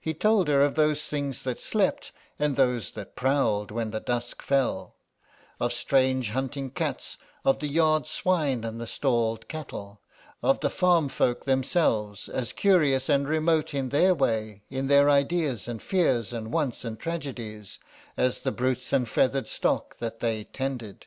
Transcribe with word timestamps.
He 0.00 0.14
told 0.14 0.48
her 0.48 0.62
of 0.62 0.76
those 0.76 1.08
things 1.08 1.42
that 1.42 1.60
slept 1.60 2.10
and 2.38 2.56
those 2.56 2.92
that 2.92 3.14
prowled 3.16 3.70
when 3.70 3.90
the 3.90 4.00
dusk 4.00 4.40
fell, 4.40 4.94
of 5.60 5.74
strange 5.74 6.30
hunting 6.30 6.70
cats, 6.70 7.18
of 7.44 7.58
the 7.58 7.66
yard 7.66 8.06
swine 8.06 8.64
and 8.64 8.80
the 8.80 8.86
stalled 8.86 9.46
cattle, 9.46 10.00
of 10.42 10.60
the 10.60 10.70
farm 10.70 11.10
folk 11.10 11.44
themselves, 11.44 12.30
as 12.30 12.54
curious 12.54 13.10
and 13.10 13.28
remote 13.28 13.74
in 13.74 13.90
their 13.90 14.14
way, 14.14 14.62
in 14.70 14.86
their 14.86 15.10
ideas 15.10 15.68
and 15.68 15.82
fears 15.82 16.32
and 16.32 16.50
wants 16.50 16.82
and 16.82 16.98
tragedies, 16.98 17.78
as 18.16 18.40
the 18.40 18.52
brutes 18.52 18.90
and 18.94 19.06
feathered 19.06 19.48
stock 19.48 19.98
that 19.98 20.20
they 20.20 20.44
tended. 20.44 21.04